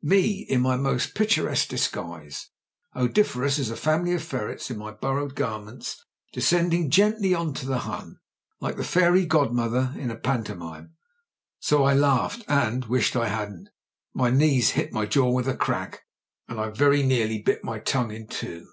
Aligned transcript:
Me, 0.00 0.40
in 0.48 0.62
my 0.62 0.74
most 0.74 1.14
picturesque 1.14 1.68
disguise, 1.68 2.48
odoriferous 2.96 3.58
as 3.58 3.68
a 3.68 3.76
fam 3.76 4.06
ily 4.06 4.14
of 4.14 4.22
ferrets 4.22 4.70
in 4.70 4.78
my 4.78 4.90
borrowed 4.90 5.34
garments, 5.34 6.06
descending 6.32 6.88
JIM 6.88 7.10
BRENT'S 7.10 7.20
V.C 7.20 7.32
145 7.34 7.34
gently 7.34 7.34
on 7.34 7.54
to 7.60 7.66
the 7.66 7.90
Hun 8.06 8.20
like 8.58 8.76
the 8.78 8.90
fairy 8.90 9.26
god 9.26 9.52
mother 9.52 9.92
in 10.00 10.10
a 10.10 10.16
pantomime. 10.16 10.94
So 11.60 11.84
I 11.84 11.92
laughed, 11.92 12.42
and— 12.48 12.86
^wished 12.86 13.20
I 13.20 13.28
hadn't. 13.28 13.68
My 14.14 14.30
knees 14.30 14.70
hit 14.70 14.94
my 14.94 15.04
jaw 15.04 15.30
with 15.30 15.46
a 15.46 15.54
crack, 15.54 16.04
and 16.48 16.58
I 16.58 16.70
very 16.70 17.02
nearly 17.02 17.42
bit 17.42 17.62
my 17.62 17.78
tongue 17.78 18.12
in 18.12 18.28
two. 18.28 18.68